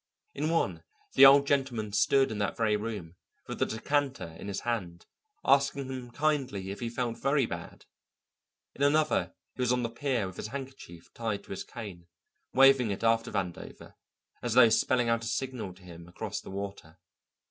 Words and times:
In 0.33 0.49
one 0.49 0.81
the 1.13 1.27
Old 1.27 1.45
Gentleman 1.45 1.93
stood 1.93 2.31
in 2.31 2.39
that 2.39 2.57
very 2.57 2.75
room, 2.75 3.17
with 3.45 3.59
the 3.59 3.67
decanter 3.67 4.35
in 4.39 4.47
his 4.47 4.61
hand, 4.61 5.05
asking 5.45 5.85
him 5.85 6.09
kindly 6.09 6.71
if 6.71 6.79
he 6.79 6.89
felt 6.89 7.21
very 7.21 7.45
bad; 7.45 7.85
in 8.73 8.81
another 8.81 9.35
he 9.53 9.61
was 9.61 9.71
on 9.71 9.83
the 9.83 9.89
pier 9.91 10.25
with 10.25 10.37
his 10.37 10.47
handkerchief 10.47 11.13
tied 11.13 11.43
to 11.43 11.51
his 11.51 11.63
cane, 11.63 12.07
waving 12.51 12.89
it 12.89 13.03
after 13.03 13.29
Vandover 13.31 13.93
as 14.41 14.55
though 14.55 14.69
spelling 14.69 15.07
out 15.07 15.23
a 15.23 15.27
signal 15.27 15.71
to 15.75 15.83
him 15.83 16.07
across 16.07 16.41
the 16.41 16.49
water. 16.49 16.97